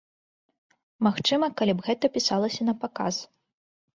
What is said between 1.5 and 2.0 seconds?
калі б